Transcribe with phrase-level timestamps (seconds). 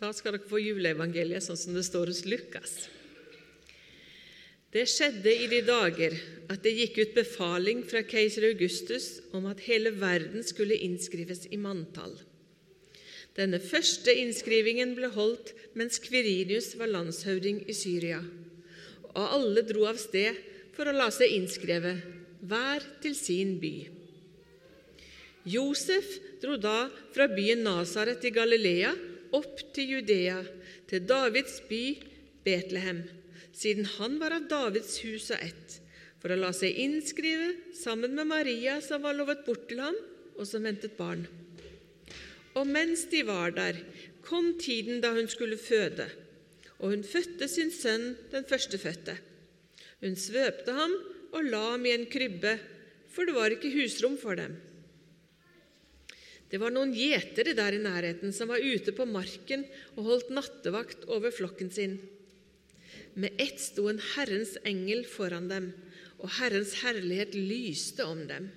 [0.00, 2.74] Da skal dere få juleevangeliet sånn som det står hos Lukas.
[4.72, 6.14] Det skjedde i de dager
[6.48, 11.58] at det gikk ut befaling fra keiser Augustus om at hele verden skulle innskrives i
[11.60, 12.14] manntall.
[13.36, 18.22] Denne første innskrivingen ble holdt mens Kvirinius var landshøvding i Syria,
[19.12, 20.38] og alle dro av sted
[20.76, 21.96] for å la seg innskrive
[22.40, 23.74] hver til sin by.
[25.50, 28.94] Josef dro da fra byen Nasaret i Galilea
[29.36, 30.40] opp til Judea,
[30.90, 31.84] til Davids by
[32.44, 33.04] Betlehem,
[33.52, 35.76] siden han var av Davids hus og ett,
[36.20, 39.96] for å la seg innskrive sammen med Maria, som var lovet bort til ham,
[40.36, 41.26] og som ventet barn.
[42.58, 43.78] Og mens de var der,
[44.26, 46.08] kom tiden da hun skulle føde,
[46.80, 49.16] og hun fødte sin sønn, den førstefødte.
[50.00, 50.92] Hun svøpte ham
[51.30, 52.56] og la ham i en krybbe,
[53.12, 54.56] for det var ikke husrom for dem.
[56.50, 59.62] Det var noen gjetere der i nærheten som var ute på marken
[59.94, 62.00] og holdt nattevakt over flokken sin.
[63.14, 65.70] Med ett sto en Herrens engel foran dem,
[66.18, 68.50] og Herrens herlighet lyste om dem.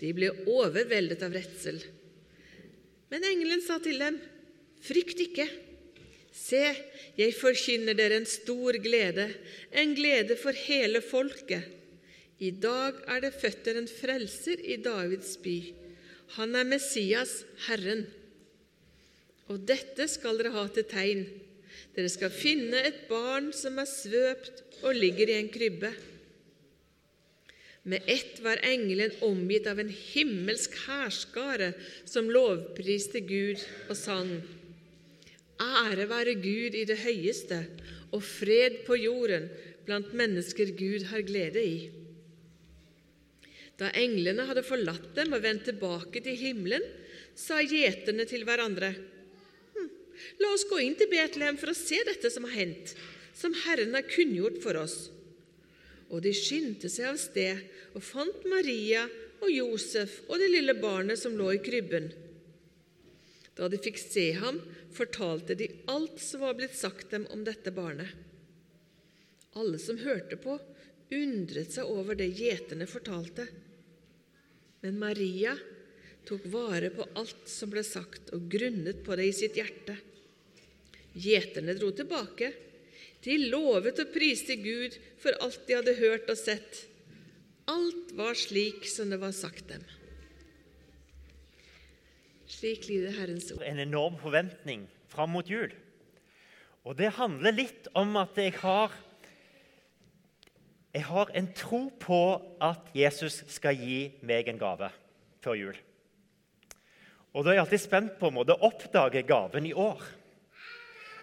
[0.00, 1.80] De ble overveldet av redsel.
[3.12, 4.20] Men engelen sa til dem,
[4.82, 5.44] Frykt ikke.
[6.34, 6.62] Se,
[7.14, 9.28] jeg forkynner dere en stor glede,
[9.70, 11.68] en glede for hele folket.
[12.42, 15.58] I dag er det født dere en frelser i Davids by.
[16.36, 18.06] Han er Messias, Herren.
[19.52, 21.26] Og dette skal dere ha til tegn.
[21.92, 25.92] Dere skal finne et barn som er svøpt og ligger i en krybbe.
[27.82, 31.72] Med ett var engelen omgitt av en himmelsk hærskare
[32.06, 34.36] som lovpriste Gud og sang.
[35.62, 37.64] Ære være Gud i det høyeste,
[38.12, 39.48] og fred på jorden
[39.86, 41.76] blant mennesker Gud har glede i.
[43.82, 46.84] Da englene hadde forlatt dem og vendt tilbake til himmelen,
[47.34, 48.92] sa gjeterne til hverandre.:
[49.74, 49.88] hm,
[50.38, 52.92] La oss gå inn til Betlehem for å se dette som har hendt,
[53.34, 55.08] som Herren har kunngjort for oss.
[56.12, 57.64] Og de skyndte seg av sted
[57.96, 59.08] og fant Maria
[59.42, 62.12] og Josef og det lille barnet som lå i krybben.
[63.58, 64.60] Da de fikk se ham,
[64.94, 68.12] fortalte de alt som var blitt sagt dem om dette barnet.
[69.58, 70.54] Alle som hørte på,
[71.12, 73.48] undret seg over det gjeterne fortalte.
[74.82, 75.54] Men Maria
[76.26, 79.96] tok vare på alt som ble sagt, og grunnet på det i sitt hjerte.
[81.12, 82.52] Gjeterne dro tilbake.
[83.22, 86.84] De lovet og priste Gud for alt de hadde hørt og sett.
[87.70, 89.84] Alt var slik som det var sagt dem.
[92.50, 93.62] Slik lyder Herrens ord.
[93.64, 95.70] En enorm forventning fram mot jul.
[96.82, 98.94] Og det handler litt om at jeg har
[100.92, 102.20] jeg har en tro på
[102.60, 104.90] at Jesus skal gi meg en gave
[105.42, 105.78] før jul.
[107.32, 110.02] Og Da er jeg alltid spent på om å oppdage gaven i år.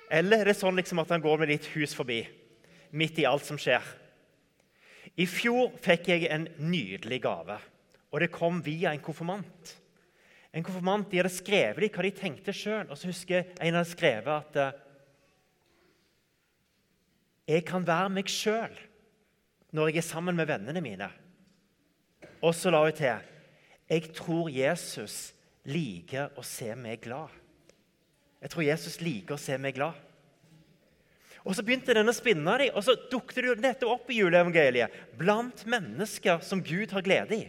[0.09, 2.23] Eller er det sånn liksom at han går med litt hus forbi,
[2.89, 3.85] midt i alt som skjer?
[5.13, 7.59] I fjor fikk jeg en nydelig gave,
[8.09, 9.75] og det kom via en konfirmant.
[10.49, 13.93] En konfirmant, De hadde skrevet hva de tenkte sjøl, og så husker jeg en hadde
[13.93, 14.85] skrevet at eh,
[17.53, 18.73] jeg kan være meg sjøl
[19.75, 21.09] når jeg er sammen med vennene mine.
[22.41, 23.27] Og så la hun til
[23.89, 25.31] jeg tror Jesus
[25.65, 27.31] liker å se meg glad.
[28.39, 29.97] Jeg tror Jesus liker å se meg glad.
[31.41, 34.93] Og Så begynte den å spinne, deg, og så dukket det nettopp opp i juleevangeliet.
[35.17, 37.47] Blant mennesker som Gud har glede i.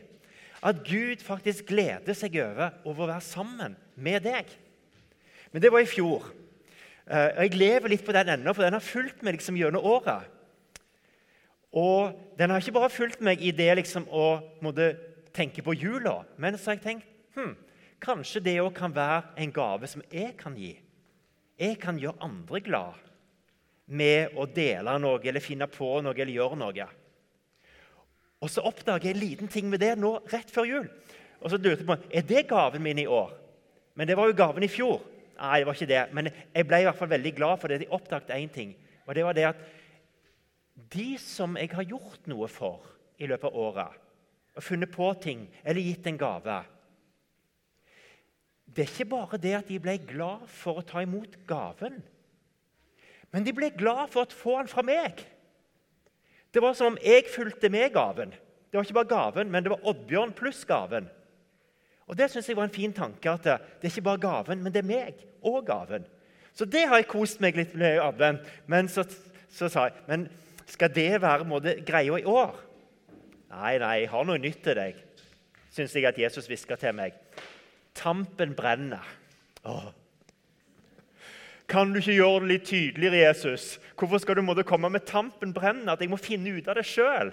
[0.65, 4.49] At Gud faktisk gleder seg over over å være sammen med deg.
[5.53, 6.25] Men det var i fjor.
[7.07, 10.29] Eh, Jeg lever litt på den ennå, for den har fulgt meg liksom gjennom året.
[11.71, 14.93] Og den har ikke bare fulgt meg i det liksom å måtte
[15.35, 17.53] tenke på jula, men så har jeg tenkt hm,
[18.03, 20.73] kanskje det òg kan være en gave som jeg kan gi.
[21.61, 22.99] Jeg kan gjøre andre glad
[23.91, 26.89] med å dele noe eller finne på noe eller gjøre noe.
[28.41, 30.87] Og så oppdager jeg en liten ting med det nå rett før jul.
[31.41, 33.35] Og så lurte jeg på er det gaven min i år.
[33.95, 35.03] Men det var jo gaven i fjor.
[35.41, 36.01] Nei, det var ikke det.
[36.17, 37.83] Men jeg ble i hvert fall veldig glad for det.
[37.85, 38.73] Jeg oppdaget én ting.
[39.07, 39.61] Og det var det at
[40.93, 42.87] de som jeg har gjort noe for
[43.21, 43.97] i løpet av året,
[44.57, 46.61] og funnet på ting eller gitt en gave
[48.67, 52.01] Det er ikke bare det at de ble glad for å ta imot gaven,
[53.33, 55.23] men de ble glad for å få den fra meg.
[56.51, 58.33] Det var som om jeg fulgte med gaven.
[58.71, 61.09] Det var ikke bare gaven, men det var Oddbjørn pluss gaven.
[62.11, 63.31] Og Det synes jeg var en fin tanke.
[63.31, 66.07] at Det er ikke bare gaven, men det er meg og gaven.
[66.55, 68.41] Så det har jeg kost meg litt med i advent.
[68.67, 69.05] Men så,
[69.51, 70.29] så sa jeg men
[70.71, 72.59] skal det være måte, greia i år?
[73.51, 74.99] Nei, nei, jeg har noe nytt til deg,
[75.75, 77.17] syns jeg at Jesus hvisker til meg.
[77.99, 79.07] Tampen brenner.
[79.67, 79.91] Åh.
[81.71, 83.77] Kan du ikke gjøre det litt tydeligere, Jesus?
[83.99, 85.93] Hvorfor skal du måtte komme med tampen brenner?
[85.93, 87.31] At jeg må finne ut av det sjøl?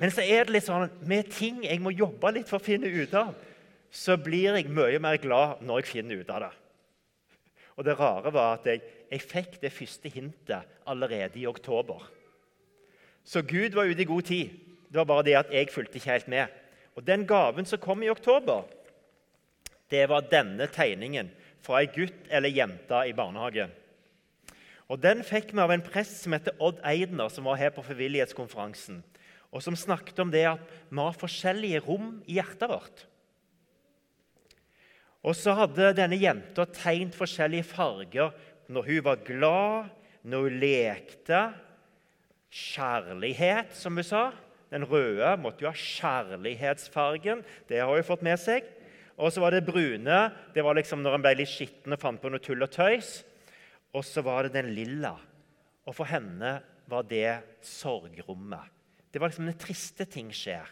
[0.00, 2.90] Men så er det litt sånn med ting jeg må jobbe litt for å finne
[2.90, 3.30] ut av,
[3.94, 6.52] så blir jeg mye mer glad når jeg finner ut av det.
[7.76, 12.04] Og det rare var at jeg, jeg fikk det første hintet allerede i oktober.
[13.24, 14.50] Så Gud var ute i god tid.
[14.88, 16.46] Det var bare det at jeg fulgte ikke helt med.
[16.94, 18.62] Og Den gaven som kom i oktober,
[19.90, 21.30] det var denne tegningen
[21.64, 23.72] fra ei gutt eller jente i barnehagen.
[24.88, 27.82] Og Den fikk vi av en prest som heter Odd Eidner, som var her på
[27.82, 29.00] frivillighetskonferansen.
[29.50, 33.06] Og som snakket om det at vi har forskjellige rom i hjertet vårt.
[35.24, 38.34] Og så hadde denne jenta tegnet forskjellige farger
[38.68, 39.92] når hun var glad,
[40.24, 41.42] når hun lekte.
[42.54, 44.28] Kjærlighet, som hun sa.
[44.70, 47.44] Den røde måtte jo ha kjærlighetsfargen.
[47.68, 48.68] Det har hun fått med seg.
[49.14, 50.18] Og så var det brune.
[50.54, 53.22] Det var liksom når en ble litt skitten og fant på noe tull og tøys.
[53.94, 55.14] Og så var det den lilla.
[55.86, 56.58] Og for henne
[56.90, 58.72] var det sorgrommet.
[59.12, 60.66] Det var liksom den triste ting skjer.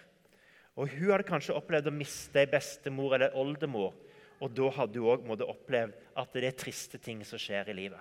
[0.74, 3.92] Og Hun hadde kanskje opplevd å miste ei bestemor eller oldemor.
[4.42, 8.00] Og da hadde du òg opplevd at det er triste ting som skjer i livet.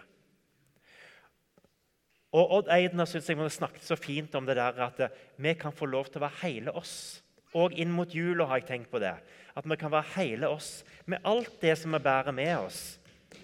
[2.32, 5.02] Og Odd Eidner synes jeg snakket så fint om det der at
[5.36, 7.22] vi kan få lov til å være hele oss.
[7.54, 9.14] Og inn mot jula har jeg tenkt på det.
[9.54, 12.82] At vi kan være hele oss med alt det som vi bærer med oss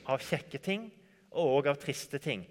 [0.08, 0.88] av kjekke ting
[1.36, 2.46] og òg av triste ting.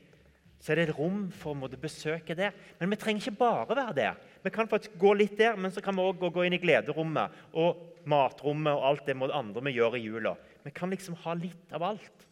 [0.66, 2.48] Så er det et rom for å besøke det.
[2.80, 4.16] Men vi trenger ikke bare være der.
[4.42, 7.36] Vi kan faktisk gå litt der, men så kan vi òg gå inn i glederommet
[7.54, 10.32] og matrommet og alt det andre vi gjør i jula.
[10.66, 12.26] Vi kan liksom ha litt av alt.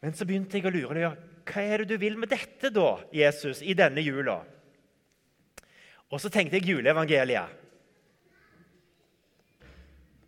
[0.00, 1.10] Men så begynte jeg å lure.
[1.44, 4.38] Hva er det du vil med dette, da, Jesus, i denne jula?
[6.08, 7.60] Og så tenkte jeg juleevangeliet.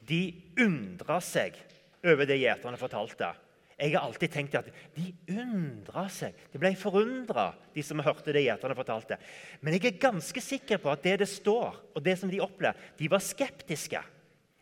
[0.05, 0.20] De
[0.61, 1.56] undra seg
[2.05, 3.32] over det gjeterne fortalte.
[3.75, 6.37] Jeg har alltid tenkt at de undra seg.
[6.53, 9.19] De ble forundra, de som hørte det gjeterne fortalte.
[9.65, 12.79] Men jeg er ganske sikker på at det det står, og det som de opplevde,
[13.00, 14.03] de var skeptiske.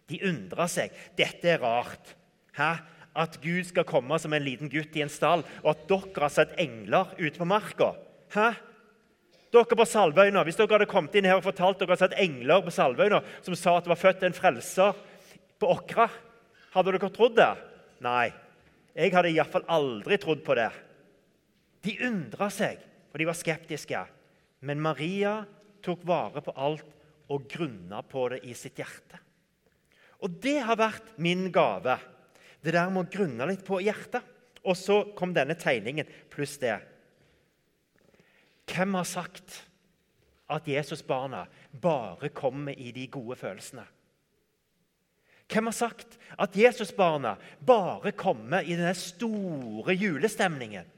[0.09, 0.97] De undra seg.
[1.19, 2.15] Dette er rart.
[2.57, 2.73] Hæ?
[3.13, 6.33] At Gud skal komme som en liten gutt i en stall, og at dere har
[6.33, 7.93] sett engler ute på marka.
[8.33, 8.53] Hæ?
[9.53, 12.65] Dere på Salvøyna, Hvis dere hadde kommet inn her og fortalt dere hadde sett engler
[12.65, 14.97] på Salvøyna som sa at det var født en frelser
[15.61, 16.09] på Åkra,
[16.73, 17.51] hadde dere trodd det?
[18.01, 18.33] Nei.
[18.93, 20.71] Jeg hadde iallfall aldri trodd på det.
[21.83, 22.81] De undra seg,
[23.11, 24.03] for de var skeptiske.
[24.69, 25.41] Men Maria
[25.83, 26.89] tok vare på alt
[27.33, 29.19] og grunna på det i sitt hjerte.
[30.23, 31.97] Og det har vært min gave.
[32.63, 34.23] Det der med å grunne litt på hjertet.
[34.63, 36.77] Og så kom denne tegningen pluss det.
[38.71, 39.57] Hvem har sagt
[40.53, 41.43] at Jesusbarna
[41.73, 43.83] bare kommer i de gode følelsene?
[45.51, 47.37] Hvem har sagt at Jesusbarna
[47.67, 50.89] bare kommer i denne store julestemningen?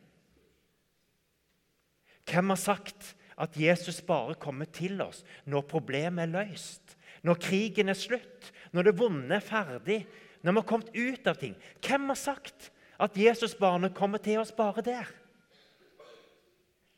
[2.24, 7.90] Hvem har sagt at Jesus bare kommer til oss når problemet er løst, når krigen
[7.90, 10.04] er slutt, når det vonde er ferdig,
[10.42, 11.56] når vi har kommet ut av ting?
[11.84, 12.70] Hvem har sagt
[13.00, 15.10] at Jesusbarnet kommer til oss bare der?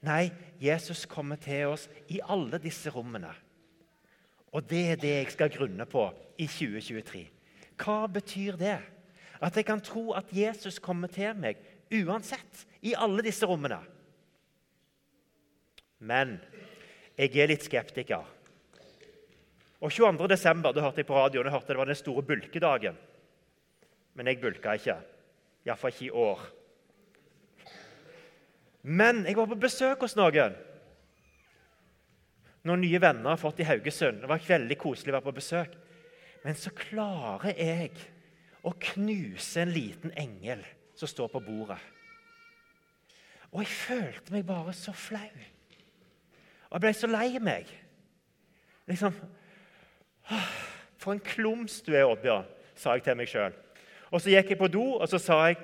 [0.07, 3.33] Nei, Jesus kommer til oss i alle disse rommene.
[4.55, 6.05] Og det er det jeg skal grunne på
[6.39, 7.25] i 2023.
[7.81, 8.79] Hva betyr det?
[9.41, 11.61] At jeg kan tro at Jesus kommer til meg
[11.93, 13.79] uansett, i alle disse rommene.
[15.99, 16.37] Men
[17.17, 18.25] jeg er litt skeptiker.
[19.81, 20.29] Og 22.
[20.31, 22.97] desember, da hørte jeg på radioen jeg hørte det var den store bulkedagen.
[24.17, 24.97] Men jeg bulka ikke.
[25.67, 26.45] Iallfall ikke i år.
[28.83, 30.55] Men jeg var på besøk hos noen.
[32.67, 34.23] Noen nye venner har fått i Haugesund.
[34.23, 35.75] Det var veldig koselig å være på besøk.
[36.47, 37.91] Men så klarer jeg
[38.63, 40.61] å knuse en liten engel
[40.95, 41.81] som står på bordet.
[43.51, 45.33] Og jeg følte meg bare så flau.
[46.69, 47.73] Og jeg ble så lei meg.
[48.87, 49.19] Liksom
[51.03, 52.47] For en klums du er, Oddbjørn,
[52.79, 53.59] sa jeg til meg sjøl.
[54.15, 55.59] Og så gikk jeg på do og så sa jeg,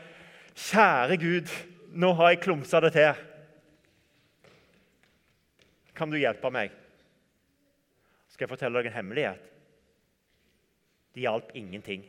[0.53, 1.55] Kjære Gud,
[1.95, 3.23] nå har jeg klumsa det til.
[5.95, 6.75] Kan du hjelpe meg?
[8.35, 9.52] Skal jeg fortelle deg en hemmelighet?
[11.13, 12.05] Det hjalp ingenting.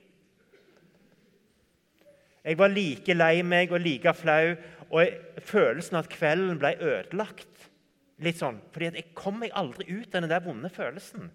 [2.44, 4.56] Jeg var like lei meg og like flau,
[4.94, 7.70] og følelsen av at kvelden ble ødelagt.
[8.24, 11.32] Litt sånn, fordi Jeg kom meg aldri ut av den der vonde følelsen.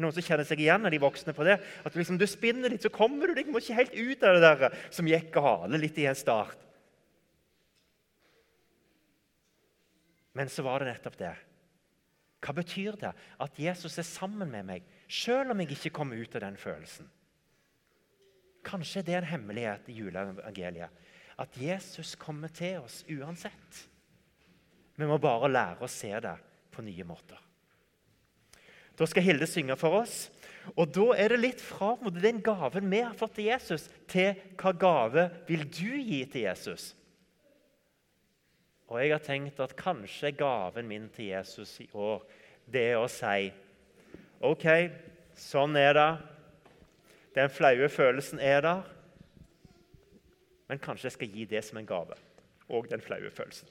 [0.00, 1.58] Noen som kjenner seg igjen av de voksne på det?
[1.84, 4.76] At liksom, Du spinner litt, så kommer du deg ikke helt ut av det der
[4.90, 6.58] som gikk gale litt i en start.
[10.32, 11.34] Men så var det nettopp det.
[12.42, 16.36] Hva betyr det at Jesus er sammen med meg, selv om jeg ikke kommer ut
[16.38, 17.08] av den følelsen?
[18.64, 21.00] Kanskje det er en hemmelighet i juleevangeliet.
[21.38, 23.78] at Jesus kommer til oss uansett.
[24.94, 26.34] Vi må bare lære å se det
[26.70, 27.40] på nye måter.
[28.94, 30.28] Da skal Hilde synge for oss.
[30.76, 34.72] Og Da er det litt fra den gaven vi har fått til Jesus, til hva
[34.76, 36.92] gave vil du gi til Jesus?
[38.92, 42.22] Og jeg har tenkt at kanskje gaven min til Jesus i år
[42.70, 43.48] det er å si
[44.42, 44.66] OK,
[45.38, 46.10] sånn er det.
[47.36, 48.82] Den flaue følelsen er der.
[50.68, 52.16] Men kanskje jeg skal gi det som en gave.
[52.72, 53.68] Og den flaue følelsen.